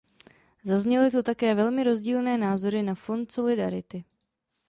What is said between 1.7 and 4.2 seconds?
rozdílné názory na Fond solidarity.